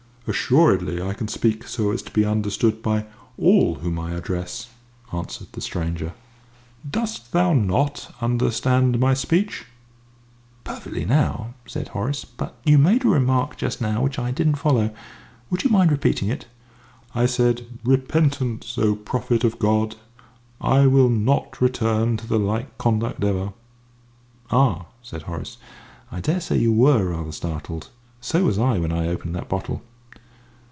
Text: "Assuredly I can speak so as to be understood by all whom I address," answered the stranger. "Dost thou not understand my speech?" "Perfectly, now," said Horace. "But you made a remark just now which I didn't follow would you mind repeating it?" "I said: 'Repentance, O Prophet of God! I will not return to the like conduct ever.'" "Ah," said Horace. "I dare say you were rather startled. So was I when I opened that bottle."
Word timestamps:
"Assuredly 0.27 1.01
I 1.01 1.13
can 1.13 1.27
speak 1.27 1.67
so 1.67 1.91
as 1.91 2.01
to 2.03 2.11
be 2.11 2.23
understood 2.23 2.81
by 2.83 3.05
all 3.39 3.75
whom 3.75 3.97
I 3.99 4.11
address," 4.13 4.69
answered 5.11 5.47
the 5.51 5.59
stranger. 5.61 6.13
"Dost 6.89 7.31
thou 7.33 7.51
not 7.53 8.13
understand 8.21 8.99
my 8.99 9.13
speech?" 9.15 9.65
"Perfectly, 10.63 11.03
now," 11.05 11.55
said 11.65 11.89
Horace. 11.89 12.23
"But 12.23 12.55
you 12.63 12.77
made 12.77 13.03
a 13.03 13.09
remark 13.09 13.57
just 13.57 13.81
now 13.81 14.03
which 14.03 14.19
I 14.19 14.29
didn't 14.31 14.55
follow 14.55 14.91
would 15.49 15.63
you 15.65 15.69
mind 15.71 15.91
repeating 15.91 16.29
it?" 16.29 16.45
"I 17.15 17.25
said: 17.25 17.65
'Repentance, 17.83 18.77
O 18.77 18.95
Prophet 18.95 19.43
of 19.43 19.57
God! 19.59 19.95
I 20.61 20.85
will 20.85 21.09
not 21.09 21.59
return 21.59 22.15
to 22.17 22.27
the 22.27 22.39
like 22.39 22.77
conduct 22.77 23.21
ever.'" 23.23 23.51
"Ah," 24.51 24.85
said 25.01 25.23
Horace. 25.23 25.57
"I 26.11 26.21
dare 26.21 26.39
say 26.39 26.57
you 26.57 26.71
were 26.71 27.07
rather 27.09 27.31
startled. 27.33 27.89
So 28.21 28.45
was 28.45 28.57
I 28.59 28.77
when 28.77 28.93
I 28.93 29.07
opened 29.09 29.35
that 29.35 29.49
bottle." 29.49 29.81